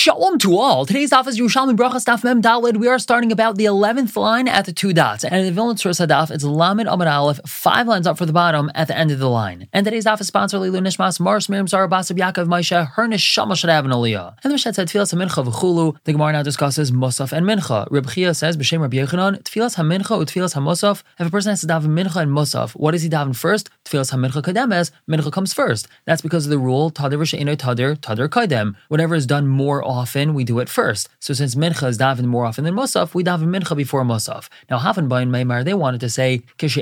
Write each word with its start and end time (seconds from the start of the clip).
Shalom 0.00 0.38
to 0.38 0.56
all. 0.56 0.86
Today's 0.86 1.10
daf 1.10 1.26
is 1.26 1.38
Yerushalmi 1.38 1.76
Brachas 1.76 2.06
Daf 2.06 2.24
Mem 2.24 2.40
Dalid. 2.40 2.78
We 2.78 2.88
are 2.88 2.98
starting 2.98 3.32
about 3.32 3.58
the 3.58 3.66
eleventh 3.66 4.16
line 4.16 4.48
at 4.48 4.64
the 4.64 4.72
two 4.72 4.94
dots, 4.94 5.24
and 5.24 5.34
in 5.34 5.44
the 5.44 5.52
Vilna 5.52 5.74
Tzur 5.74 5.90
Sadaf, 5.90 6.30
it's 6.30 6.42
Lamed 6.42 6.88
Amid 6.88 7.06
Aleph, 7.06 7.38
five 7.46 7.86
lines 7.86 8.06
up 8.06 8.16
for 8.16 8.24
the 8.24 8.32
bottom 8.32 8.70
at 8.74 8.88
the 8.88 8.96
end 8.96 9.10
of 9.10 9.18
the 9.18 9.28
line. 9.28 9.68
And 9.74 9.84
today's 9.84 10.06
daf 10.06 10.18
is 10.22 10.28
sponsored 10.28 10.62
Nishmas 10.62 11.20
Mars 11.20 11.50
Miriam 11.50 11.68
Zara 11.68 11.86
Basab 11.86 12.16
Yaakov 12.16 12.46
Maisha 12.46 12.88
Her 12.92 13.08
Neshama 13.08 13.54
should 13.54 13.68
have 13.68 13.84
an 13.84 13.90
Aliyah. 13.90 14.36
And 14.42 14.50
the 14.50 14.54
Mishnah 14.54 14.72
said 14.72 14.88
Tfilas 14.88 15.12
Hamincha 15.12 15.46
v'Chulu. 15.46 15.98
The 16.04 16.12
Gemara 16.12 16.32
now 16.32 16.42
discusses 16.44 16.90
Musaf 16.90 17.32
and 17.32 17.44
Mincha. 17.44 17.86
Reb 17.90 18.08
Chia 18.08 18.32
says 18.32 18.56
B'Shem 18.56 18.80
Rabbi 18.80 18.96
Yechanan 18.96 19.42
Tfilas 19.42 19.76
Hamincha 19.76 20.18
uTfilas 20.18 20.54
Hamusaf. 20.54 21.02
If 21.18 21.26
a 21.26 21.30
person 21.30 21.50
has 21.50 21.60
to 21.60 21.66
daven 21.66 21.88
Mincha 21.88 22.22
and 22.22 22.30
Musaf, 22.30 22.70
what 22.70 22.92
does 22.92 23.02
he 23.02 23.10
daven 23.10 23.36
first? 23.36 23.68
Tfilas 23.84 24.14
Hamincha 24.14 24.40
Kademes. 24.40 24.92
Mincha 25.06 25.30
comes 25.30 25.52
first. 25.52 25.88
That's 26.06 26.22
because 26.22 26.46
of 26.46 26.50
the 26.50 26.58
rule 26.58 26.90
Tadir 26.90 27.18
V'Sheino 27.18 27.54
Tadir 27.54 27.96
Tadir 27.96 28.28
Kadem. 28.28 28.76
Whatever 28.88 29.14
is 29.14 29.26
done 29.26 29.46
more 29.46 29.89
often, 29.90 30.34
we 30.34 30.44
do 30.44 30.58
it 30.60 30.68
first. 30.68 31.08
So 31.18 31.34
since 31.34 31.54
mincha 31.54 31.88
is 31.88 31.98
davened 31.98 32.26
more 32.26 32.46
often 32.46 32.64
than 32.64 32.74
musaf, 32.74 33.14
we 33.14 33.22
daven 33.24 33.48
mincha 33.54 33.76
before 33.76 34.04
musaf. 34.04 34.48
Now 34.70 34.78
Hafenbein 34.78 35.28
Maimar, 35.28 35.64
they 35.64 35.74
wanted 35.74 36.00
to 36.00 36.08
say. 36.08 36.42
This 36.58 36.76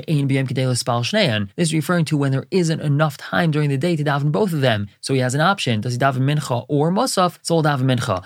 is 1.67 1.73
referring 1.73 2.05
to 2.05 2.17
when 2.17 2.31
there 2.31 2.45
isn't 2.51 2.81
enough 2.81 3.17
time 3.17 3.51
during 3.51 3.69
the 3.69 3.77
day 3.77 3.95
to 3.95 4.03
daven 4.03 4.31
both 4.31 4.53
of 4.53 4.61
them. 4.61 4.87
So 5.01 5.13
he 5.13 5.19
has 5.19 5.35
an 5.35 5.41
option. 5.41 5.81
Does 5.81 5.93
he 5.93 5.99
daven 5.99 6.19
mincha 6.19 6.65
or 6.67 6.91
musaf? 6.91 7.39
So 7.41 7.55
he'll 7.55 7.63
daven 7.63 7.87
mincha. 7.93 8.23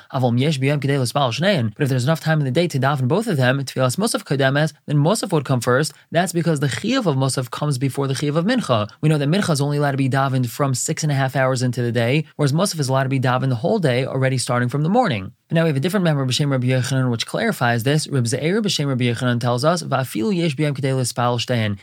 But 1.75 1.83
if 1.83 1.89
there's 1.89 2.03
enough 2.03 2.19
time 2.19 2.39
in 2.39 2.45
the 2.45 2.51
day 2.51 2.67
to 2.67 2.79
daven 2.79 3.07
both 3.07 3.27
of 3.27 3.37
them, 3.37 3.59
tfilas 3.59 3.97
musaf 3.97 4.23
kademes, 4.23 4.73
then 4.85 4.97
musaf 4.97 5.31
would 5.31 5.45
come 5.45 5.61
first. 5.61 5.93
That's 6.11 6.33
because 6.33 6.59
the 6.59 6.67
chiyuv 6.67 7.05
of 7.05 7.15
musaf 7.15 7.49
comes 7.51 7.77
before 7.77 8.07
the 8.07 8.13
chiyuv 8.13 8.35
of 8.35 8.45
mincha. 8.45 8.89
We 9.01 9.09
know 9.09 9.17
that 9.17 9.29
mincha 9.29 9.51
is 9.51 9.61
only 9.61 9.77
allowed 9.77 9.91
to 9.91 9.97
be 9.97 10.09
davened 10.09 10.49
from 10.49 10.73
six 10.73 11.03
and 11.03 11.11
a 11.11 11.15
half 11.15 11.35
hours 11.35 11.61
into 11.61 11.81
the 11.81 11.91
day, 11.91 12.25
whereas 12.35 12.53
musaf 12.53 12.79
is 12.79 12.89
allowed 12.89 13.03
to 13.03 13.09
be 13.09 13.19
davened 13.19 13.49
the 13.49 13.55
whole 13.55 13.79
day 13.79 14.05
already 14.05 14.37
starting 14.37 14.69
from 14.73 14.81
the 14.81 14.89
morning. 14.89 15.33
But 15.53 15.59
now 15.59 15.65
we 15.65 15.69
have 15.69 15.77
a 15.77 15.81
different 15.81 16.03
member, 16.03 16.25
B'Shem 16.25 16.49
Rabbi 16.49 16.65
Yechanan, 16.65 17.11
which 17.11 17.27
clarifies 17.27 17.83
this. 17.83 18.07
Reb 18.07 18.23
Ze'er 18.23 18.59
B'Shem 18.59 18.87
Rabbi 18.87 19.03
Yechanan 19.03 19.39
tells 19.39 19.63
us. 19.63 19.81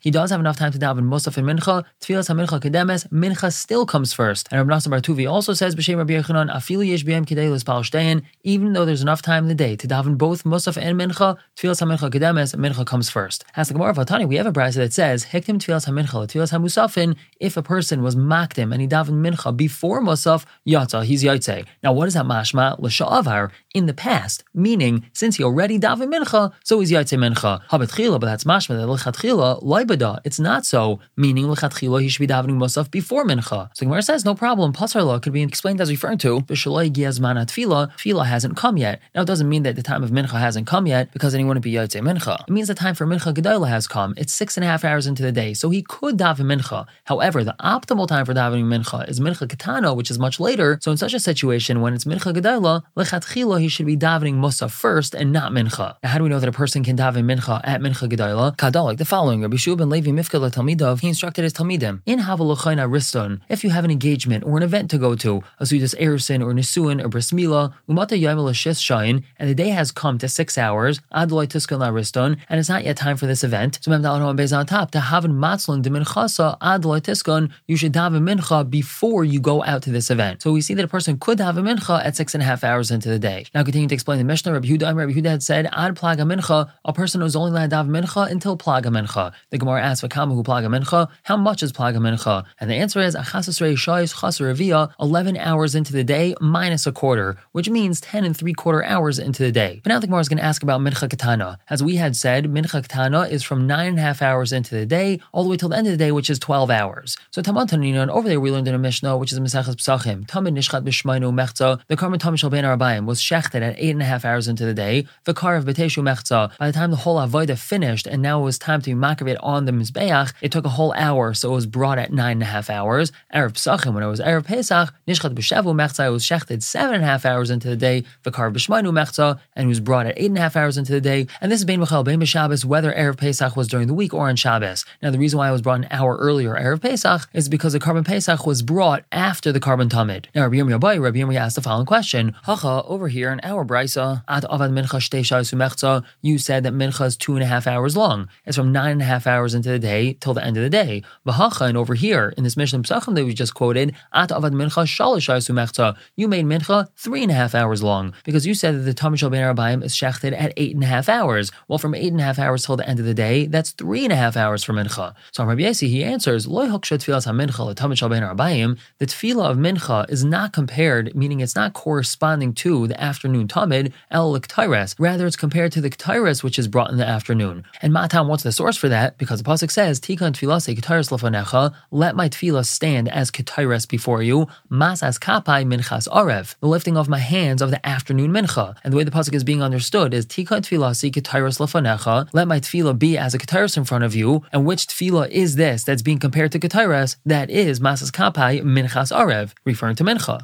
He 0.00 0.11
does 0.11 0.31
have 0.33 0.41
enough 0.41 0.56
time 0.56 0.72
to 0.72 0.78
daven 0.81 1.03
Musaf 1.03 1.36
and 1.36 1.47
Mincha. 1.47 1.84
Tfilas 2.00 2.27
ha-Mincha 2.27 2.61
kedemes. 2.61 3.06
Mincha 3.11 3.53
still 3.53 3.86
comes 3.86 4.12
first. 4.12 4.48
And 4.50 4.58
Rabbi 4.58 4.77
Nassim 4.77 4.89
Bartuvi 4.89 5.30
also 5.30 5.53
says, 5.53 5.77
B'Shem 5.77 5.98
Rabbi 5.98 6.14
Yechanan, 6.14 6.53
Afilu 6.53 6.84
yesh 6.84 7.05
b'yam 7.05 7.25
kedei 7.25 7.48
l'spal 7.48 7.84
shtein. 7.84 8.25
Even 8.42 8.72
though 8.72 8.84
there's 8.84 9.03
enough 9.03 9.22
time 9.22 9.45
in 9.45 9.48
the 9.48 9.55
day 9.55 9.77
to 9.77 9.86
daven 9.86 10.19
both 10.19 10.42
Musaf 10.42 10.77
and 10.77 11.00
Mincha, 11.00 11.36
Tfilas 11.56 11.78
ha-Mincha 11.78 12.11
kedemes, 12.11 12.56
Mincha 12.56 12.84
comes 12.84 13.08
first. 13.08 13.45
As 13.55 13.69
the 13.69 13.75
Gemara 13.75 13.91
of 13.91 13.98
Hatani, 13.98 14.27
we 14.27 14.34
have 14.34 14.47
a 14.47 14.52
brisa 14.52 14.78
that 14.78 14.92
says, 14.92 15.27
Hiktim 15.27 15.61
Tfilas 15.61 15.84
ha-Mincha, 15.86 16.27
Tfilas 16.27 16.50
ha-Musafin. 16.50 17.14
If 17.39 17.56
a 17.56 17.62
person 17.62 18.02
was 18.02 18.17
makdim 18.17 18.73
and 18.73 18.80
he 18.80 18.89
davened 18.89 19.25
Mincha 19.25 19.56
before 19.56 20.02
Musaf, 20.02 20.45
Yatza, 20.67 21.05
he's 21.05 21.23
Yaitse. 21.23 21.64
Now 21.84 21.92
what 21.92 22.08
is 22.08 22.14
that 22.14 22.27
mashma? 22.27 22.77
L'sha'avar, 22.80 23.52
in 23.75 23.86
the 23.86 23.94
past 23.94 24.44
meaning 24.55 25.06
since 25.12 25.36
he 25.36 25.44
already 25.44 25.78
daven 25.78 26.12
mincha, 26.12 26.53
so 26.64 26.80
he's 26.80 26.91
yaitze 26.91 27.16
mincha. 27.19 27.61
Habetchila, 27.70 28.19
but 28.20 28.27
that's 28.27 28.44
mashma 28.44 28.77
that 28.78 28.89
lechatchila 28.89 29.62
loibada. 29.62 30.20
It's 30.25 30.41
not 30.41 30.67
so, 30.67 31.00
meaning 31.17 31.47
lechatchila 31.47 32.02
he 32.02 32.08
should 32.08 32.20
be 32.20 32.33
davening 32.33 32.58
musaf 32.58 32.91
before 32.91 33.25
mincha. 33.25 33.70
So 33.75 33.86
Gemara 33.86 34.02
says 34.02 34.25
no 34.25 34.34
problem. 34.34 34.72
Pasarla 34.72 35.22
could 35.22 35.33
be 35.33 35.42
explained 35.42 35.80
as 35.80 35.91
referring 35.91 36.19
to 36.19 36.41
b'shaloi 36.41 36.91
giazman 36.91 37.36
tefila. 37.47 37.92
Tefila 37.97 38.27
hasn't 38.27 38.56
come 38.56 38.77
yet. 38.77 39.00
Now 39.14 39.22
it 39.22 39.27
doesn't 39.27 39.48
mean 39.48 39.62
that 39.62 39.77
the 39.77 39.83
time 39.83 40.02
of 40.02 40.11
mincha 40.11 40.39
hasn't 40.39 40.67
come 40.67 40.86
yet 40.86 41.12
because 41.12 41.33
then 41.33 41.41
he 41.41 41.45
wouldn't 41.45 41.64
be 41.64 41.72
yaitze 41.72 42.00
mincha. 42.00 42.41
It 42.48 42.50
means 42.50 42.69
the 42.69 42.74
time 42.74 42.95
for 42.95 43.06
mincha 43.06 43.33
gedayla 43.33 43.69
has 43.69 43.86
come. 43.86 44.14
It's 44.17 44.33
six 44.33 44.56
and 44.56 44.64
a 44.64 44.67
half 44.67 44.84
hours 44.84 45.06
into 45.06 45.22
the 45.22 45.33
day, 45.33 45.55
so 45.55 45.70
he 45.70 45.83
could 45.83 46.19
daven 46.19 46.47
mincha. 46.52 46.86
However, 47.05 47.45
the 47.45 47.55
optimal 47.61 48.08
time 48.08 48.24
for 48.24 48.34
davening 48.34 48.64
mincha 48.64 49.08
is 49.08 49.20
mincha 49.20 49.48
katana, 49.48 49.95
which 49.95 50.11
is 50.11 50.19
much 50.19 50.41
later. 50.41 50.78
So 50.83 50.91
in 50.91 50.97
such 50.97 51.14
a 51.14 51.20
situation, 51.20 51.80
when 51.80 51.95
it's 51.95 52.05
mincha 52.05 52.34
gedayla, 52.34 52.83
lechatchila 52.97 53.50
he 53.59 53.69
should 53.69 53.87
be 53.87 53.97
davening 53.97 54.34
Musaf 54.34 54.70
first 54.70 55.15
and 55.15 55.33
not 55.33 55.51
Mincha. 55.53 55.97
Now, 56.03 56.09
how 56.11 56.19
do 56.19 56.25
we 56.25 56.31
know 56.31 56.39
that 56.39 56.48
a 56.48 56.53
person 56.53 56.84
can 56.84 56.97
daven 56.97 57.25
Mincha 57.25 57.61
at 57.65 57.81
Mincha 57.81 58.09
Gedayla? 58.09 58.57
Kadal, 58.57 58.97
the 58.97 59.05
following. 59.05 59.42
Rabbi 59.42 59.57
Shua 59.57 59.77
ben 59.77 59.89
Levi 59.89 60.11
Mifka 60.11 60.39
Talmidav, 60.51 61.01
he 61.01 61.08
instructed 61.08 61.42
his 61.42 61.52
Talmidim, 61.52 62.02
in 62.07 62.20
Havalachaina 62.20 62.89
Riston, 62.89 63.41
if 63.48 63.64
you 63.64 63.70
have 63.70 63.85
an 63.85 63.91
engagement 63.91 64.45
or 64.45 64.57
an 64.57 64.63
event 64.63 64.91
to 64.91 64.98
go 64.98 65.14
to, 65.17 65.42
a 65.58 65.64
Sudas 65.64 65.95
Erison 65.98 66.45
or 66.45 66.52
Nisuin 66.52 67.02
or 67.02 67.08
Bris 67.08 67.33
Mila, 67.33 67.74
Umata 67.89 68.20
Yamil 68.20 68.51
Shain, 68.51 69.24
and 69.39 69.48
the 69.48 69.55
day 69.55 69.69
has 69.69 69.92
come 69.92 70.19
to 70.19 70.29
six 70.29 70.58
hours, 70.58 71.01
Adloi 71.14 71.47
Tiskan 71.47 71.79
La 71.79 71.91
Riston, 71.91 72.39
and 72.48 72.61
it's 72.61 72.69
not 72.69 72.85
yet 72.85 72.97
time 72.97 73.17
for 73.17 73.27
this 73.27 73.45
event. 73.45 73.79
So 73.83 73.91
Mem 73.91 74.03
Dalan 74.03 74.36
Bez 74.36 74.53
on 74.53 74.67
top, 74.67 74.91
to 74.92 74.98
Havan 74.98 75.35
Matzlin 75.35 75.83
de 75.83 75.91
Minchasa 75.91 76.58
Adloi 76.61 77.01
Tiskan, 77.01 77.51
you 77.67 77.77
should 77.77 77.92
daven 77.92 78.23
Mincha 78.29 78.69
before 78.69 79.24
you 79.24 79.41
go 79.41 79.63
out 79.64 79.83
to 79.83 79.91
this 79.91 80.11
event. 80.11 80.42
So 80.42 80.53
we 80.53 80.61
see 80.61 80.74
that 80.74 80.85
a 80.85 80.89
person 80.89 81.19
could 81.19 81.41
have 81.41 81.57
a 81.57 81.63
Mincha 81.63 82.05
at 82.05 82.17
six 82.17 82.35
and 82.35 82.42
a 82.42 82.47
half 82.47 82.64
hours 82.64 82.91
into 82.91 83.08
the 83.08 83.19
day. 83.19 83.30
Now 83.55 83.63
continuing 83.63 83.89
to 83.89 83.95
explain 83.95 84.18
the 84.18 84.24
Mishnah, 84.24 84.52
Rabbi 84.52 84.67
Huda, 84.68 84.95
Rabbi 84.95 85.13
Huda 85.13 85.30
had 85.30 85.42
said, 85.42 85.68
Ad 85.73 85.95
plaga 85.96 86.20
mincha, 86.20 86.70
a 86.85 86.92
person 86.92 87.20
who's 87.20 87.36
only 87.36 87.51
allowed 87.51 87.70
to 87.70 87.77
have 87.77 87.86
mincha 87.86 88.30
until 88.30 88.57
plaga 88.57 88.86
mincha. 88.86 89.33
The 89.51 89.58
Gemara 89.58 89.83
asks, 89.83 90.07
Vakama 90.07 90.35
who 90.35 90.42
plaga 90.42 90.67
mincha, 90.67 91.08
how 91.23 91.36
much 91.36 91.63
is 91.63 91.73
plaga 91.73 91.98
mincha? 91.98 92.45
And 92.58 92.70
the 92.70 92.74
answer 92.74 93.01
is, 93.01 93.14
Achasasrei 93.14 93.74
shais 93.74 94.14
chasar 94.14 94.92
11 95.01 95.36
hours 95.36 95.74
into 95.74 95.92
the 95.92 96.05
day 96.05 96.35
minus 96.41 96.86
a 96.86 96.92
quarter, 96.92 97.39
which 97.52 97.68
means 97.68 98.01
10 98.01 98.24
and 98.24 98.36
three 98.36 98.55
quarter 98.55 98.85
hours 98.85 99.18
into 99.18 99.42
the 99.42 99.52
day. 99.52 99.80
But 99.83 99.91
now 99.91 99.98
the 99.98 100.07
Gemara 100.07 100.20
is 100.20 100.29
going 100.29 100.39
to 100.39 100.45
ask 100.45 100.62
about 100.62 100.80
mincha 100.80 101.08
katana. 101.08 101.58
As 101.68 101.83
we 101.83 101.97
had 101.97 102.17
said, 102.17 102.47
mincha 102.47 102.83
katana 102.83 103.23
is 103.23 103.42
from 103.42 103.67
nine 103.67 103.89
and 103.89 103.98
a 103.98 104.02
half 104.02 104.23
hours 104.23 104.52
into 104.52 104.74
the 104.74 104.86
day 104.86 105.20
all 105.33 105.45
the 105.45 105.51
way 105.51 105.57
till 105.57 105.68
the 105.68 105.77
end 105.77 105.86
of 105.86 105.92
the 105.92 105.97
day, 105.97 106.12
which 106.12 106.30
is 106.30 106.39
12 106.39 106.70
hours. 106.70 107.17
So 107.30 107.42
Tanina, 107.42 108.02
and 108.02 108.11
over 108.11 108.29
there 108.29 108.41
we 108.41 108.51
learned 108.51 108.68
in 108.68 108.74
a 108.74 108.79
Mishnah, 108.79 109.17
which 109.17 109.33
is 109.33 109.39
a 109.39 109.41
Mesachas 109.41 109.77
Psachim, 109.77 110.27
Tamid 110.27 110.55
Nishchat 110.57 110.85
Bishmainu 110.85 111.33
Mechza, 111.33 111.80
the 111.89 111.97
Karman 111.97 112.18
Tam 112.18 112.36
Shal 112.36 112.51
Ben 112.51 112.64
Arabayim 112.64 113.07
was 113.07 113.20
shechted 113.20 113.63
at 113.63 113.77
eight 113.79 113.91
and 113.91 114.03
a 114.03 114.05
half 114.05 114.25
hours 114.25 114.48
into 114.48 114.64
the 114.64 114.75
day. 114.75 115.07
Of 115.27 115.64
Beteshu 115.64 116.03
Mechza, 116.03 116.57
by 116.58 116.67
the 116.67 116.73
time 116.73 116.91
the 116.91 116.97
whole 116.97 117.19
Avoida 117.19 117.58
finished 117.58 118.07
and 118.07 118.23
now 118.23 118.41
it 118.41 118.45
was 118.45 118.58
time 118.58 118.83
to 118.83 118.91
be 118.91 118.97
makavit 118.97 119.36
on 119.41 119.64
the 119.64 119.73
Mizbeach, 119.73 120.33
it 120.41 120.53
took 120.53 120.64
a 120.64 120.70
whole 120.70 120.92
hour, 120.97 121.35
so 121.35 121.51
it 121.51 121.55
was 121.55 121.67
brought 121.67 121.98
at 121.98 122.13
nine 122.13 122.33
and 122.33 122.42
a 122.42 122.47
half 122.47 122.70
hours. 122.70 123.13
Erev 123.35 123.53
Psachim, 123.53 123.95
when 123.95 124.03
it 124.03 124.09
was 124.09 124.20
Erev 124.20 124.45
Pesach, 124.45 124.92
Nishchat 125.07 125.35
B'Shavu 125.35 125.75
Mechza, 125.75 126.07
it 126.07 126.11
was 126.11 126.25
shechted 126.25 126.63
seven 126.63 126.97
and 126.97 127.05
a 127.05 127.07
half 127.07 127.25
hours 127.25 127.51
into 127.51 127.69
the 127.69 127.77
day. 127.77 128.05
Of 128.25 128.32
B'Shmainu 128.32 128.91
Mechza, 128.93 129.38
and 129.55 129.64
it 129.64 129.69
was 129.69 129.81
brought 129.81 130.06
at 130.06 130.14
eight 130.17 130.26
and 130.26 130.38
a 130.38 130.41
half 130.41 130.56
hours 130.56 130.79
into 130.79 130.93
the 130.93 131.00
day. 131.00 131.26
And 131.41 131.50
this 131.50 131.61
is 131.61 131.64
Bein 131.64 131.81
Michal, 131.81 132.05
Bein 132.05 132.20
B'Shabbos, 132.20 132.64
whether 132.64 132.93
Erev 132.93 133.19
Pesach 133.19 133.56
was 133.56 133.69
during 133.69 133.87
the 133.87 133.94
week 133.94 134.14
or 134.14 134.29
on 134.29 134.37
Shabbos. 134.37 134.85
Now, 135.03 135.11
the 135.11 135.19
reason 135.19 135.38
why 135.38 135.49
it 135.49 135.53
was 135.53 135.62
brought 135.62 135.81
an 135.81 135.88
hour 135.91 136.17
earlier, 136.17 136.55
Erev 136.55 136.81
Pesach, 136.81 137.29
is 137.32 137.49
because 137.49 137.73
the 137.73 137.81
korban 137.81 138.05
Pesach 138.05 138.47
was 138.47 138.62
brought 138.62 139.05
after 139.12 139.53
the 139.53 139.61
korban 139.61 139.88
Tamid. 139.88 140.26
Now, 140.35 140.43
Rabbi 140.43 140.56
Yirmiyah 140.56 141.00
Rabbi 141.00 141.19
Yirmiyah 141.19 141.41
asked 141.41 141.56
the 141.56 141.62
following 141.62 141.87
question. 141.87 142.35
Hacha, 142.44 142.82
over 142.85 143.09
here 143.11 143.31
in 143.31 143.41
our 143.43 143.65
Brisa, 143.65 144.25
at 144.26 144.44
Avad 144.44 144.73
Mincha 144.73 146.05
you 146.23 146.38
said 146.38 146.65
that 146.65 146.73
Mincha 146.73 147.06
is 147.06 147.17
two 147.17 147.35
and 147.35 147.43
a 147.43 147.47
half 147.47 147.67
hours 147.67 147.97
long. 147.97 148.29
It's 148.47 148.56
from 148.56 148.73
nine 148.73 148.93
and 148.93 149.03
a 149.03 149.05
half 149.05 149.26
hours 149.26 149.55
into 149.55 149.69
the 149.69 149.79
day 149.79 150.15
till 150.15 150.35
the 150.35 150.44
end 150.44 150.56
of 150.56 150.62
the 150.62 150.71
day. 150.71 151.03
V'hacha, 151.26 151.69
and 151.69 151.76
over 151.76 151.94
here 151.94 152.32
in 152.37 152.44
this 152.44 152.56
Mishnah 152.56 152.81
Pesachim 152.81 153.15
that 153.15 153.25
we 153.25 153.35
just 153.35 153.55
quoted, 153.55 153.94
at 154.12 154.31
Avad 154.31 154.53
Mincha 154.53 154.87
Shalish 154.87 155.97
you 156.17 156.29
made 156.29 156.44
Mincha 156.44 156.88
three 156.97 157.23
and 157.23 157.31
a 157.31 157.35
half 157.35 157.55
hours 157.55 157.82
long 157.82 158.15
because 158.25 158.47
you 158.47 158.55
said 158.55 158.75
that 158.75 158.81
the 158.81 158.94
Tamid 158.94 159.19
Shal 159.19 159.31
Ben 159.31 159.43
Arabayim 159.43 159.85
is 159.85 159.94
shechted 159.94 160.32
at 160.32 160.53
eight 160.56 160.75
and 160.75 160.85
a 160.85 160.87
half 160.87 161.09
hours. 161.09 161.50
Well, 161.69 161.79
from 161.79 161.94
eight 161.94 162.12
and 162.12 162.21
a 162.21 162.25
half 162.25 162.38
hours 162.38 162.65
till 162.65 162.77
the 162.77 162.88
end 162.88 162.99
of 162.99 163.05
the 163.05 163.15
day, 163.15 163.47
that's 163.47 163.73
three 163.73 164.05
and 164.05 164.12
a 164.12 164.17
half 164.17 164.37
hours 164.37 164.65
for 164.65 164.73
Mincha. 164.73 165.15
So 165.32 165.44
Rabbi 165.44 165.62
Yesi, 165.62 165.88
he 165.88 166.05
answers, 166.05 166.47
Loy 166.47 166.69
Arabayim, 166.69 168.79
the 168.99 169.06
tefillah 169.06 169.50
of 169.50 169.56
Mincha 169.56 170.11
is 170.11 170.25
not 170.25 170.53
compared, 170.53 171.15
meaning 171.15 171.41
it's 171.41 171.56
not 171.56 171.73
corresponding 171.73 172.53
to 172.55 172.87
the 172.87 173.00
afternoon 173.00 173.49
Tamid, 173.49 173.93
El 174.11 174.32
Liktaires. 174.32 174.94
Rather, 174.99 175.26
it's 175.26 175.37
compared 175.37 175.72
to 175.72 175.81
the 175.81 175.90
Ketairis, 175.90 176.43
which 176.43 176.58
is 176.58 176.69
brought 176.69 176.90
in 176.90 176.96
the 176.96 177.06
afternoon. 177.06 177.64
And 177.82 177.93
Matam, 177.93 178.28
wants 178.28 178.44
the 178.44 178.52
source 178.52 178.76
for 178.76 178.88
that? 178.88 179.19
Because 179.19 179.43
the 179.43 179.49
Pasuk 179.49 179.70
says, 179.70 180.00
Tikkun 180.00 180.32
tefillah 180.32 180.75
Ketairis 180.75 181.11
lafanecha, 181.11 181.75
let 181.90 182.16
my 182.16 182.28
tefillah 182.28 182.64
stand 182.64 183.08
as 183.08 183.31
Ketairis 183.31 183.88
before 183.88 184.22
you, 184.22 184.46
masas 184.70 185.19
kapai 185.19 185.64
minchas 185.64 186.08
arev, 186.08 186.55
the 186.61 186.69
lifting 186.69 186.96
of 186.96 187.08
my 187.08 187.19
hands 187.19 187.62
of 187.62 187.70
the 187.70 187.84
afternoon 187.87 188.31
mincha. 188.31 188.76
And 188.85 188.93
the 188.93 188.97
way 188.97 189.05
the 189.05 189.11
Pasuk 189.11 189.35
is 189.35 189.44
being 189.44 189.62
understood 189.62 190.14
is 190.14 190.26
Tikkun 190.26 190.62
tefillah 190.62 191.11
Ketairis 191.11 191.58
lafanecha, 191.58 192.29
let 192.32 192.49
my 192.49 192.61
tefillah 192.61 192.99
be 192.99 193.17
as 193.17 193.35
a 193.35 193.38
Ketairis 193.38 193.76
in 193.76 193.85
front 193.85 194.05
of 194.05 194.14
you. 194.14 194.43
And 194.53 194.67
which 194.67 194.87
tefillah 194.87 195.29
is 195.31 195.56
this 195.56 195.85
that's 195.85 196.03
being 196.03 196.19
compared 196.19 196.53
to 196.53 196.58
Ketairis? 196.58 197.17
That 197.25 197.50
is 197.50 197.81
masas 197.81 198.11
kapai 198.11 198.62
minchas 198.62 199.11
arev, 199.17 199.53
referring 199.64 199.96
to 199.96 200.05
mincha. 200.05 200.41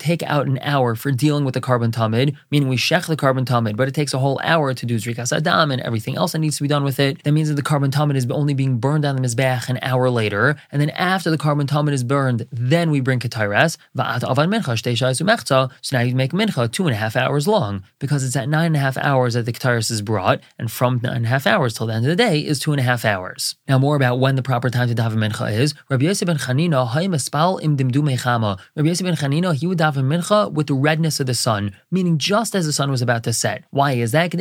Take 0.00 0.22
out 0.22 0.46
an 0.46 0.58
hour 0.62 0.94
for 1.00 1.10
dealing 1.10 1.44
with 1.44 1.54
the 1.54 1.60
korban 1.60 1.90
tamid, 1.90 2.36
meaning 2.50 2.68
we 2.68 2.76
shech 2.76 3.06
the 3.06 3.16
korban 3.16 3.44
tamid, 3.44 3.76
but 3.76 3.88
it 3.88 3.94
takes 3.94 4.14
a 4.14 4.18
whole 4.18 4.40
hour 4.42 4.74
to 4.74 4.86
do 4.86 4.96
zrikas 4.96 5.36
adam 5.36 5.70
and 5.70 5.80
everything 5.82 6.16
else 6.16 6.32
that 6.32 6.38
needs 6.38 6.56
to 6.56 6.62
be 6.62 6.68
done 6.68 6.84
with 6.84 7.00
it. 7.00 7.22
That 7.24 7.32
means 7.32 7.48
that 7.48 7.54
the 7.54 7.62
korban 7.62 7.90
tamid 7.90 8.16
is 8.16 8.26
only 8.30 8.54
being 8.54 8.78
burned 8.78 9.04
on 9.04 9.16
the 9.16 9.22
mizbeach 9.22 9.68
an 9.68 9.78
hour 9.82 10.10
later, 10.10 10.56
and 10.70 10.80
then 10.80 10.90
after 10.90 11.30
the 11.30 11.38
korban 11.38 11.66
tamid 11.66 11.92
is 11.92 12.04
burned, 12.04 12.46
then 12.52 12.90
we 12.90 13.00
bring 13.00 13.18
ketairas. 13.18 13.76
Va'at 13.96 14.20
avan 14.20 14.48
mincha 14.52 15.46
So 15.46 15.70
now 15.92 16.00
you 16.02 16.14
make 16.14 16.32
mincha 16.32 16.70
two 16.70 16.86
and 16.86 16.94
a 16.94 16.98
half 16.98 17.16
hours 17.16 17.48
long 17.48 17.82
because 17.98 18.24
it's 18.24 18.36
at 18.36 18.48
nine 18.48 18.66
and 18.66 18.76
a 18.76 18.80
half 18.80 18.96
hours 18.98 19.34
that 19.34 19.46
the 19.46 19.52
ketairas 19.52 19.90
is 19.90 20.02
brought, 20.02 20.40
and 20.58 20.70
from 20.70 21.00
nine 21.02 21.16
and 21.16 21.26
a 21.26 21.28
half 21.28 21.46
hours 21.46 21.74
till 21.74 21.86
the 21.86 21.94
end 21.94 22.04
of 22.04 22.10
the 22.10 22.16
day 22.16 22.40
is 22.40 22.58
two 22.58 22.72
and 22.72 22.80
a 22.80 22.84
half 22.84 23.04
hours. 23.04 23.56
Now 23.68 23.78
more 23.78 23.96
about 23.96 24.18
when 24.18 24.36
the 24.36 24.42
proper 24.42 24.70
time 24.70 24.88
to 24.88 24.94
daven 24.94 25.16
mincha 25.16 25.52
is. 25.52 25.74
Rabbi 25.88 26.04
Yosef 26.04 26.26
ben 26.26 26.36
Chanina. 26.36 26.86
Rabbi 28.76 28.88
Yosef 28.88 29.04
ben 29.04 29.16
Chanina 29.16 29.54
he 29.54 29.66
would 29.66 29.78
daven 29.78 30.04
mincha 30.04 30.52
with 30.52 30.66
the 30.66 30.74
redness 30.90 31.20
of 31.20 31.26
the 31.26 31.34
sun, 31.48 31.62
meaning 31.96 32.18
just 32.18 32.52
as 32.58 32.64
the 32.66 32.72
sun 32.72 32.90
was 32.90 33.02
about 33.02 33.22
to 33.24 33.32
set. 33.32 33.58
Why 33.70 33.92
is 33.92 34.10
that? 34.12 34.28
So 34.32 34.38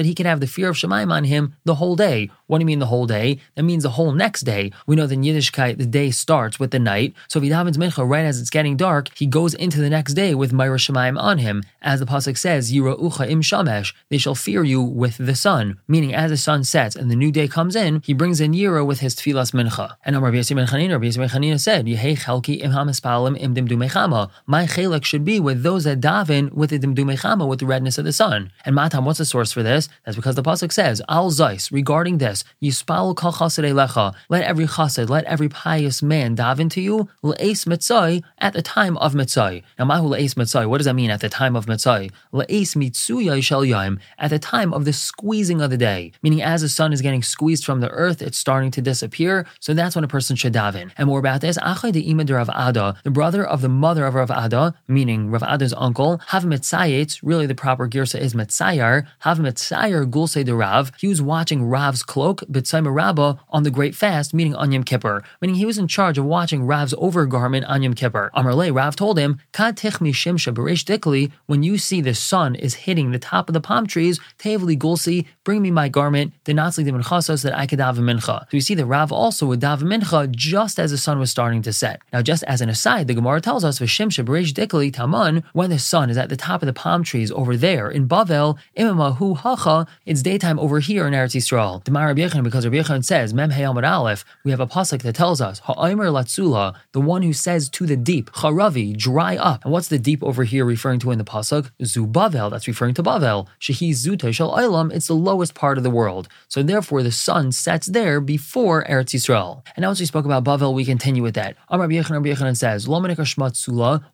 that 0.00 0.06
he 0.10 0.14
can 0.18 0.26
have 0.26 0.40
the 0.40 0.46
fear 0.56 0.68
of 0.70 0.76
Shemaim 0.76 1.12
on 1.12 1.24
him 1.24 1.54
the 1.64 1.76
whole 1.80 1.96
day. 1.96 2.30
What 2.46 2.58
do 2.58 2.62
you 2.62 2.66
mean 2.72 2.78
the 2.78 2.92
whole 2.94 3.06
day? 3.06 3.28
That 3.54 3.62
means 3.70 3.82
the 3.82 3.96
whole 3.98 4.12
next 4.12 4.42
day. 4.42 4.64
We 4.86 4.96
know 4.96 5.06
that 5.06 5.14
in 5.14 5.22
Yiddishkeit, 5.22 5.78
the 5.78 5.86
day 5.86 6.10
starts 6.10 6.58
with 6.60 6.70
the 6.72 6.78
night. 6.78 7.10
So 7.28 7.38
if 7.38 7.42
he 7.44 7.50
davens 7.50 7.78
mincha 7.82 8.08
right 8.08 8.24
as 8.24 8.40
it's 8.40 8.54
getting 8.56 8.76
dark, 8.76 9.04
he 9.16 9.26
goes 9.26 9.52
into 9.54 9.78
the 9.80 9.90
next 9.90 10.14
day 10.14 10.34
with 10.34 10.52
Meir 10.52 10.76
Shemaim 10.76 11.16
on 11.18 11.38
him. 11.38 11.62
As 11.82 12.00
the 12.00 12.06
pasuk 12.06 12.36
says, 12.36 12.72
Yira 12.72 12.94
Ucha 13.06 13.24
Im 13.28 13.42
Shamesh, 13.42 13.94
they 14.10 14.18
shall 14.18 14.34
fear 14.34 14.62
you 14.72 14.82
with 14.82 15.16
the 15.18 15.34
sun. 15.34 15.78
Meaning, 15.88 16.14
as 16.14 16.30
the 16.30 16.36
sun 16.36 16.64
sets 16.64 16.96
and 16.96 17.10
the 17.10 17.16
new 17.16 17.32
day 17.32 17.48
comes 17.48 17.74
in, 17.76 18.02
he 18.08 18.12
brings 18.12 18.40
in 18.40 18.52
Yira 18.52 18.84
with 18.84 19.00
his 19.00 19.14
tefillas 19.14 19.52
mincha. 19.52 19.86
And 20.04 20.20
Rabbi 20.22 20.36
Yossi 20.36 20.54
ben 20.56 20.66
Chanina, 20.66 20.92
Rabbi 20.92 21.06
Yossi 21.06 21.18
ben 21.18 21.28
Chanina 21.28 21.58
said, 21.60 21.86
Yehei 21.86 22.16
chelki 22.24 22.60
im 22.62 22.72
hamaspalim 22.72 23.38
im 23.38 23.54
dimdumechama. 23.54 24.30
My 24.54 24.66
chelek 24.66 25.04
should 25.04 25.24
be 25.24 25.40
with 25.40 25.64
those 25.64 25.82
that 25.82 26.00
daven 26.00 26.52
with 26.52 26.70
the 26.70 26.78
dimdumechama, 26.78 27.48
with 27.48 27.58
the 27.58 27.66
redness 27.66 27.98
of 27.98 28.04
the 28.04 28.12
sun. 28.12 28.52
And 28.64 28.72
Matam, 28.76 29.04
what's 29.04 29.18
the 29.18 29.24
source 29.24 29.50
for 29.50 29.64
this? 29.64 29.88
That's 30.04 30.14
because 30.14 30.36
the 30.36 30.44
pasuk 30.44 30.72
says, 30.72 31.02
Al 31.08 31.32
Zeis, 31.32 31.72
regarding 31.72 32.18
this, 32.18 32.44
Yispal 32.62 33.16
kol 33.16 33.32
chassid 33.32 33.64
lecha. 33.72 34.14
Let 34.28 34.44
every 34.44 34.66
chassid, 34.66 35.08
let 35.08 35.24
every 35.24 35.48
pious 35.48 36.04
man 36.04 36.36
daven 36.36 36.70
to 36.70 36.80
you, 36.80 37.08
le'es 37.24 37.66
mitzay, 37.66 38.22
at 38.38 38.52
the 38.52 38.62
time 38.62 38.96
of 38.98 39.12
mitzay. 39.12 39.64
Now, 39.76 39.86
mahu 39.86 40.10
le'es 40.10 40.34
mitzay, 40.34 40.68
what 40.68 40.78
does 40.78 40.84
that 40.84 40.94
mean 40.94 41.10
at 41.10 41.20
the 41.20 41.28
time 41.28 41.56
of 41.56 41.66
mitzay? 41.66 42.12
Le'es 42.32 42.76
mitsuya 42.76 43.42
shel 43.42 43.62
yaim, 43.62 43.98
at 44.20 44.30
the 44.30 44.38
time 44.38 44.72
of 44.72 44.84
the 44.84 44.92
squeezing 44.92 45.62
of 45.62 45.70
the 45.70 45.76
day. 45.76 46.12
Meaning, 46.22 46.42
as 46.42 46.60
the 46.60 46.68
sun 46.68 46.92
is 46.92 47.02
getting 47.02 47.24
squeezed 47.24 47.64
from 47.64 47.80
the 47.80 47.90
earth, 47.90 48.22
it's 48.22 48.38
starting 48.38 48.70
to 48.70 48.80
disappear. 48.80 49.46
So 49.58 49.74
that's 49.74 49.96
when 49.96 50.04
a 50.04 50.14
person 50.16 50.36
should 50.36 50.52
daven. 50.52 50.92
And 50.96 51.08
more 51.08 51.18
about 51.18 51.40
this, 51.40 51.58
Achai 51.58 51.90
de 51.90 52.24
de 52.24 52.34
Rav 52.34 52.50
Ada, 52.50 52.94
the 53.02 53.10
brother 53.10 53.44
of 53.44 53.60
the 53.60 53.68
mother 53.68 54.06
of 54.06 54.14
Rav 54.14 54.30
Ada, 54.30 54.43
meaning 54.88 55.30
Rav 55.30 55.42
Ada's 55.42 55.74
uncle, 55.76 56.20
Hav 56.28 56.44
Mitzayetz, 56.44 57.20
really 57.22 57.46
the 57.46 57.54
proper 57.54 57.88
girsa 57.88 58.20
is 58.20 58.34
Mitzayar, 58.34 59.06
Hav 59.20 59.38
Mitzayar 59.38 60.10
Gulse 60.10 60.44
de 60.44 60.54
Rav. 60.54 60.92
He 60.98 61.08
was 61.08 61.22
watching 61.22 61.64
Rav's 61.64 62.02
cloak, 62.02 62.40
B'tzayma 62.42 62.94
Rabba, 62.94 63.40
on 63.50 63.62
the 63.62 63.70
Great 63.70 63.94
Fast, 63.94 64.34
meaning 64.34 64.54
on 64.54 64.72
Yom 64.72 64.84
Kippur, 64.84 65.22
meaning 65.40 65.56
he 65.56 65.66
was 65.66 65.78
in 65.78 65.88
charge 65.88 66.18
of 66.18 66.24
watching 66.24 66.64
Rav's 66.64 66.94
overgarment 66.94 67.68
on 67.68 67.82
Yom 67.82 67.94
Kippur. 67.94 68.30
Amarle, 68.34 68.74
Rav 68.74 68.96
told 68.96 69.18
him, 69.18 69.40
Kad 69.52 69.76
dikli, 69.76 71.32
when 71.46 71.62
you 71.62 71.78
see 71.78 72.00
the 72.00 72.14
sun 72.14 72.54
is 72.54 72.74
hitting 72.74 73.10
the 73.10 73.18
top 73.18 73.48
of 73.48 73.52
the 73.52 73.60
palm 73.60 73.86
trees, 73.86 74.20
Tevli 74.38 74.78
Gulsi, 74.78 75.26
bring 75.44 75.62
me 75.62 75.70
my 75.70 75.88
garment, 75.88 76.32
the 76.44 76.52
Natsli 76.52 76.84
de 76.84 77.04
so 77.22 77.36
that 77.36 77.56
I 77.56 77.66
could 77.66 77.78
daven 77.78 78.00
mincha. 78.00 78.40
So 78.40 78.48
you 78.50 78.60
see 78.60 78.74
that 78.74 78.86
Rav 78.86 79.12
also 79.12 79.46
would 79.46 79.60
daven 79.60 79.84
mincha 79.84 80.30
just 80.30 80.78
as 80.78 80.90
the 80.90 80.98
sun 80.98 81.18
was 81.18 81.30
starting 81.30 81.62
to 81.62 81.72
set. 81.72 82.00
Now, 82.12 82.22
just 82.22 82.42
as 82.44 82.60
an 82.60 82.68
aside, 82.68 83.08
the 83.08 83.14
Gemara 83.14 83.40
tells 83.40 83.64
us, 83.64 83.80
V'shim 84.24 84.44
sheberesh 84.44 84.52
dikli 84.52 84.92
taman, 84.92 85.42
when 85.52 85.70
the 85.70 85.78
sun 85.78 86.10
is 86.10 86.18
at 86.18 86.28
the 86.28 86.36
top 86.36 86.62
of 86.62 86.66
the 86.66 86.72
palm 86.72 87.02
trees 87.02 87.30
over 87.32 87.56
there 87.56 87.90
in 87.90 88.08
Bavel, 88.08 88.58
imamahu 88.76 89.36
hacha, 89.38 89.86
it's 90.06 90.22
daytime 90.22 90.58
over 90.58 90.80
here 90.80 91.06
in 91.06 91.12
Eretz 91.12 91.34
Yisrael. 91.34 91.82
Demar 91.84 92.14
Yechon, 92.14 92.42
because 92.42 92.66
Rabbi 92.66 92.78
Yechon 92.78 93.04
says, 93.04 93.34
Mem 93.34 93.50
Amar 93.50 93.84
Aleph, 93.84 94.24
we 94.44 94.50
have 94.50 94.60
a 94.60 94.66
pasuk 94.66 95.02
that 95.02 95.14
tells 95.14 95.40
us, 95.40 95.60
Ha'omer 95.60 96.06
latzula, 96.06 96.74
the 96.92 97.00
one 97.00 97.22
who 97.22 97.32
says 97.32 97.68
to 97.70 97.86
the 97.86 97.96
deep, 97.96 98.30
Charavi, 98.32 98.96
dry 98.96 99.36
up. 99.36 99.64
And 99.64 99.72
what's 99.72 99.88
the 99.88 99.98
deep 99.98 100.22
over 100.22 100.44
here 100.44 100.64
referring 100.64 101.00
to 101.00 101.10
in 101.10 101.18
the 101.18 101.24
pasuk? 101.24 101.70
Zu 101.84 102.06
Bavel, 102.06 102.50
that's 102.50 102.66
referring 102.66 102.94
to 102.94 103.02
Bavel. 103.02 103.46
Shehi 103.60 103.90
Zuta 103.90 104.32
Shal 104.32 104.56
Olam, 104.56 104.92
it's 104.92 105.06
the 105.06 105.14
lowest 105.14 105.54
part 105.54 105.78
of 105.78 105.84
the 105.84 105.90
world. 105.90 106.28
So 106.48 106.62
therefore, 106.62 107.02
the 107.02 107.12
sun 107.12 107.52
sets 107.52 107.86
there 107.86 108.20
before 108.20 108.84
Eretz 108.84 109.14
Yisrael. 109.14 109.64
And 109.76 109.82
now, 109.82 109.90
as 109.90 110.00
we 110.00 110.06
spoke 110.06 110.24
about 110.24 110.44
Bavel, 110.44 110.74
we 110.74 110.84
continue 110.84 111.22
with 111.22 111.34
that. 111.34 111.56
Amar 111.68 111.86
Rabbi 111.86 112.02
Yechon, 112.02 112.56
says. 112.56 112.86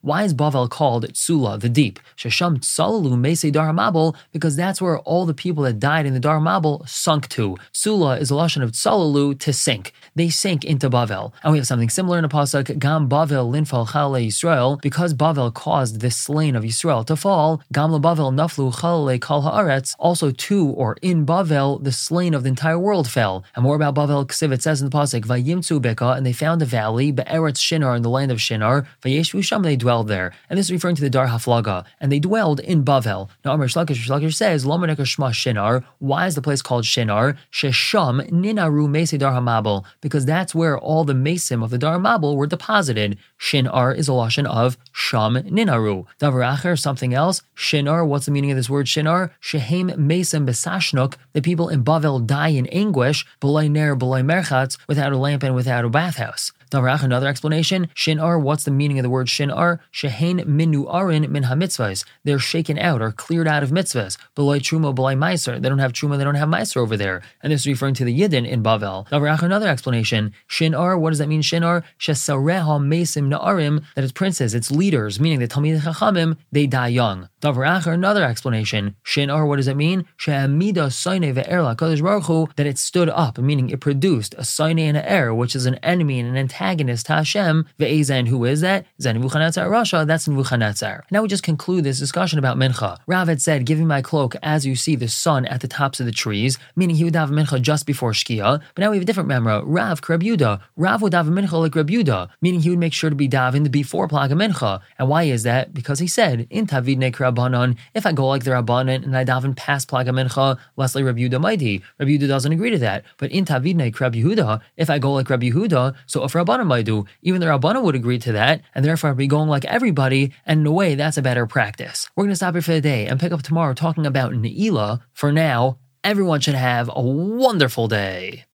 Why 0.03 0.25
is 0.25 0.33
Bavel 0.33 0.71
called 0.71 1.15
Sula, 1.15 1.59
the 1.59 1.69
deep? 1.69 2.01
Shesham 2.17 2.61
Tsalalu 2.61 3.19
Mese 3.19 3.51
Dar 3.53 3.71
Mabel, 3.71 4.17
because 4.33 4.57
that's 4.57 4.81
where 4.81 4.99
all 5.01 5.27
the 5.27 5.35
people 5.35 5.65
that 5.65 5.79
died 5.79 6.07
in 6.07 6.15
the 6.15 6.21
Darmabel 6.21 6.89
sunk 6.89 7.29
to. 7.29 7.59
Sula 7.73 8.17
is 8.17 8.31
a 8.31 8.35
lashon 8.35 8.63
of 8.63 8.73
Tsalalu 8.73 9.39
to 9.41 9.53
sink. 9.53 9.93
They 10.15 10.31
sink 10.31 10.65
into 10.65 10.89
Bavel. 10.89 11.33
And 11.43 11.53
we 11.53 11.59
have 11.59 11.67
something 11.67 11.91
similar 11.91 12.19
in 12.19 12.25
a 12.25 12.31
pasuk, 12.31 12.79
Gam 12.79 13.11
Bavel 13.11 13.53
Linfal 13.53 13.93
Chale 13.93 14.27
Yisrael, 14.27 14.81
because 14.81 15.13
Bavel 15.13 15.53
caused 15.53 16.01
the 16.01 16.11
slain 16.11 16.57
of 16.57 16.65
Yisrael 16.65 17.05
to 17.07 17.15
fall. 17.15 17.61
Gam 17.71 17.91
Bavel 17.91 18.33
Naflu 18.33 18.73
Chale 18.81 19.21
Kal 19.21 19.43
Haaretz. 19.43 19.95
Also, 19.99 20.31
to 20.31 20.69
or 20.69 20.97
in 21.03 21.27
Bavel, 21.27 21.85
the 21.85 21.93
slain 21.93 22.33
of 22.33 22.43
the 22.45 22.49
entire 22.49 22.79
world 22.79 23.07
fell. 23.07 23.45
And 23.55 23.65
more 23.65 23.77
about 23.77 23.95
Bavel 23.95 24.27
Ksiv, 24.27 24.63
says 24.63 24.81
in 24.81 24.89
the 24.89 24.97
pasuk, 24.97 25.27
Vayimtzu 25.27 25.79
Beka, 25.79 26.17
and 26.17 26.25
they 26.25 26.33
found 26.33 26.63
a 26.63 26.65
valley, 26.65 27.13
Be'eretz 27.13 27.59
Shinar, 27.59 27.95
in 27.97 28.03
the 28.03 28.09
land 28.09 28.33
of 28.33 28.41
Shinar. 28.41 28.87
Vayeshu 29.03 29.45
Sham, 29.45 29.63
they 29.63 29.77
dwelled 29.91 30.07
there. 30.07 30.33
And 30.49 30.57
this 30.57 30.67
is 30.67 30.73
referring 30.73 30.95
to 30.95 31.03
the 31.03 31.11
Dar 31.11 31.27
Haflaga. 31.27 31.85
And 32.01 32.13
they 32.13 32.21
dwelled 32.21 32.61
in 32.61 32.85
Bavel. 32.85 33.29
Now, 33.45 33.55
Amr 33.55 33.67
Shlakish, 33.67 34.07
Shlakish 34.07 34.35
says, 34.35 34.65
Lomaneka 34.65 35.05
Shma 35.13 35.33
Shinar. 35.33 35.83
Why 35.99 36.29
is 36.29 36.37
the 36.37 36.43
place 36.43 36.63
called 36.63 36.85
Shinar? 36.85 37.37
Shesham 37.51 38.31
Ninaru 38.31 38.89
Mesi 38.89 39.19
Dar 39.19 39.33
Hamabel, 39.33 39.85
because 40.01 40.25
that's 40.25 40.55
where 40.55 40.79
all 40.79 41.03
the 41.03 41.13
mesim 41.13 41.65
of 41.65 41.71
the 41.71 41.79
Dar 41.79 41.99
were 41.99 42.47
deposited. 42.47 43.19
Shinar 43.37 43.93
is 43.93 44.09
a 44.09 44.13
lashon 44.13 44.47
of 44.47 44.79
Sham 44.93 45.35
Ninaru. 45.35 46.07
Davaracher, 46.21 46.79
something 46.79 47.13
else. 47.13 47.43
Shinar, 47.55 48.05
what's 48.05 48.27
the 48.27 48.31
meaning 48.31 48.53
of 48.53 48.57
this 48.57 48.71
word 48.71 48.87
Shinar? 48.87 49.33
Shehem 49.41 49.89
Mesim 49.89 50.47
Besashnuk, 50.47 51.17
the 51.33 51.43
people 51.43 51.69
in 51.69 51.83
Bavel 51.83 52.25
die 52.25 52.51
in 52.51 52.69
anguish, 52.69 53.27
Belay 53.41 53.69
Ner, 53.69 53.97
Belay 53.97 54.23
Merchatz, 54.23 54.79
without 54.87 55.13
a 55.13 55.19
lamp 55.19 55.43
and 55.43 55.57
without 55.57 55.85
a 55.85 55.89
bathhouse. 55.89 56.53
Another 56.73 57.27
explanation. 57.27 57.89
Shinar, 57.95 58.39
what's 58.39 58.65
the 58.65 58.71
meaning 58.71 58.99
of 58.99 59.03
the 59.03 59.11
word 59.11 59.29
shinar? 59.29 59.81
Shehain 59.93 60.45
minu 60.45 60.87
arin 60.93 61.29
min 61.29 61.45
hamitzvahs. 61.45 62.05
They're 62.25 62.39
shaken 62.39 62.79
out 62.79 63.03
or 63.03 63.13
cleared 63.13 63.49
out 63.49 63.63
of 63.63 63.71
mitzvahs. 63.71 64.17
Beloy 64.35 64.61
truma, 64.61 64.95
beloy 64.95 65.15
meiser. 65.15 65.61
They 65.61 65.69
don't 65.69 65.79
have 65.79 65.93
truma, 65.93 66.17
they 66.17 66.25
don't 66.25 66.37
have 66.37 66.49
meiser 66.49 66.77
over 66.77 66.97
there. 66.97 67.23
And 67.43 67.53
this 67.53 67.63
is 67.63 67.67
referring 67.67 67.95
to 67.95 68.05
the 68.05 68.19
Yidden 68.19 68.49
in 68.49 68.63
Bavel. 68.63 69.07
Another 69.11 69.69
explanation. 69.69 70.33
Shinar, 70.47 70.99
what 70.99 71.11
does 71.11 71.19
that 71.19 71.29
mean, 71.29 71.43
shinar? 71.43 71.83
Shesareha 71.99 72.81
mesim 72.81 73.29
na'arim, 73.29 73.83
that 73.95 74.05
it's 74.05 74.13
princes, 74.13 74.55
it's 74.55 74.71
leaders, 74.71 75.19
meaning 75.19 75.41
they 75.41 75.47
tell 75.47 75.63
me 75.63 75.73
the 75.73 75.79
Talmid 75.81 75.95
Chachamim, 75.95 76.37
they 76.53 76.67
die 76.67 76.89
young. 76.89 77.29
Another 77.43 78.25
explanation. 78.25 78.97
Shinar, 79.03 79.47
what 79.47 79.57
does 79.57 79.67
it 79.67 79.77
mean? 79.77 80.07
She'amida 80.17 80.89
soine 80.91 81.35
ve'erla 81.35 81.77
baruch 81.77 82.55
that 82.57 82.67
it 82.67 82.79
stood 82.79 83.09
up, 83.09 83.39
meaning 83.39 83.71
it 83.71 83.81
produced 83.81 84.35
a 84.35 84.43
soine 84.43 84.81
and 84.81 84.97
an 84.97 85.13
er, 85.13 85.35
which 85.35 85.57
is 85.57 85.67
an 85.67 85.77
enemy 85.77 86.21
and 86.21 86.29
an 86.29 86.37
antagonist 86.37 86.60
antagonist 86.61 87.07
to 87.07 87.15
Hashem, 87.15 87.67
ve'ezen, 87.79 88.29
who 88.29 88.45
is 88.45 88.61
that? 88.61 88.87
Zen 89.01 89.17
Nebuchadnezzar 89.17 89.67
Rasha, 89.67 90.07
that's 90.07 90.29
Nebuchadnezzar. 90.29 91.05
Now 91.11 91.23
we 91.23 91.29
just 91.29 91.43
conclude 91.43 91.85
this 91.85 91.99
discussion 91.99 92.39
about 92.39 92.59
Mincha. 92.59 92.99
Rav 93.07 93.29
had 93.29 93.41
said, 93.41 93.65
give 93.65 93.79
me 93.79 93.85
my 93.85 94.03
cloak 94.03 94.37
as 94.43 94.67
you 94.67 94.77
see 94.77 94.95
the 94.95 95.09
sun 95.09 95.47
at 95.47 95.63
the 95.63 95.69
tops 95.69 96.01
of 96.01 96.07
the 96.07 96.13
trees, 96.13 96.59
meaning 96.77 96.97
he 96.97 97.05
would 97.05 97.17
have 97.17 97.31
Mincha 97.31 97.61
just 97.63 97.87
before 97.87 98.13
Shkia. 98.13 98.61
But 98.75 98.81
now 98.81 98.91
we 98.91 98.97
have 98.97 99.03
a 99.03 99.07
different 99.07 99.29
memra, 99.29 99.63
Rav 99.65 100.03
Kreb 100.03 100.23
Yuda. 100.23 100.61
Rav 100.77 101.03
would 101.03 101.15
have 101.15 101.27
Mincha 101.27 101.53
like 101.53 101.75
Reb 101.75 101.89
Yuda, 101.89 102.29
meaning 102.43 102.61
he 102.61 102.71
would 102.71 102.79
make 102.79 102.93
sure 102.93 103.11
to 103.11 103.17
be 103.17 103.29
davened 103.29 103.71
before 103.71 104.07
Plaga 104.07 104.33
Mincha. 104.33 104.81
And 104.99 105.09
why 105.09 105.25
is 105.25 105.43
that? 105.45 105.73
Because 105.73 105.99
he 105.99 106.07
said, 106.07 106.47
in 106.51 106.67
Tavid 106.67 107.01
Rabbanon, 107.01 107.77
if 107.95 108.05
I 108.05 108.13
go 108.13 108.29
like 108.29 108.45
the 108.45 108.51
Rabbanon 108.51 109.05
and 109.05 109.17
I 109.17 109.25
daven 109.25 109.57
past 109.57 109.89
Plaga 109.89 110.11
Mincha, 110.11 110.59
Leslie 110.77 111.03
Reb 111.03 111.17
Yuda 111.17 111.41
mighty. 111.41 111.83
Reb 111.99 112.09
Yuda 112.09 112.29
doesn't 112.29 112.53
agree 112.53 112.71
to 112.71 112.79
that. 112.79 113.05
But 113.17 113.31
in 113.31 113.45
Tavid 113.45 113.99
Reb 114.01 114.15
Yehuda, 114.15 114.61
if 114.77 114.91
I 114.91 114.99
go 114.99 115.13
like 115.13 115.31
Reb 115.31 115.41
so 115.41 116.25
if 116.25 116.33
Rabbanon 116.33 116.50
Rabbanim 116.51 116.67
might 116.67 116.85
do. 116.85 117.07
Even 117.23 117.41
the 117.41 117.47
Rabbanim 117.47 117.83
would 117.83 117.95
agree 117.95 118.19
to 118.19 118.33
that, 118.33 118.63
and 118.75 118.85
therefore 118.85 119.11
I'd 119.11 119.17
be 119.17 119.27
going 119.27 119.49
like 119.49 119.65
everybody, 119.65 120.33
and 120.47 120.61
in 120.61 120.67
a 120.67 120.73
way, 120.73 120.95
that's 120.95 121.17
a 121.17 121.23
better 121.23 121.47
practice. 121.47 122.09
We're 122.17 122.25
going 122.25 122.33
to 122.33 122.37
stop 122.37 122.55
here 122.55 122.63
for 122.63 122.73
the 122.73 122.81
day 122.81 123.07
and 123.07 123.21
pick 123.21 123.33
up 123.33 123.43
tomorrow 123.43 123.75
talking 123.75 124.07
about 124.07 124.33
Ne'ilah. 124.33 125.01
For 125.13 125.33
now, 125.33 125.79
everyone 126.03 126.41
should 126.41 126.55
have 126.55 126.91
a 126.93 127.01
wonderful 127.03 127.89
day. 127.89 128.45